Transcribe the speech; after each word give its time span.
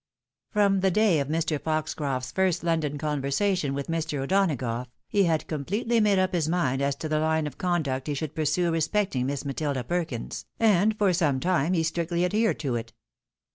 From 0.49 0.79
the 0.79 0.89
day 0.89 1.19
of 1.19 1.27
Mr. 1.27 1.61
Foxcroft's 1.61 2.31
first 2.31 2.63
London 2.63 2.97
conversation 2.97 3.75
with 3.75 3.85
Mr. 3.85 4.23
O'Donagough, 4.23 4.87
he 5.07 5.25
had 5.25 5.45
completely 5.45 5.99
made 5.99 6.17
up 6.17 6.33
his 6.33 6.49
mind 6.49 6.81
as 6.81 6.95
to 6.95 7.07
the 7.07 7.19
hue 7.19 7.45
of 7.45 7.59
conduct 7.59 8.07
he 8.07 8.15
should 8.15 8.33
pursue 8.33 8.71
respecting 8.71 9.27
Miss 9.27 9.45
Matilda 9.45 9.83
Perkins, 9.83 10.47
and 10.59 10.97
for 10.97 11.13
some 11.13 11.39
time 11.39 11.73
he 11.73 11.83
strictly 11.83 12.25
adhered 12.25 12.57
to 12.61 12.73
it. 12.77 12.93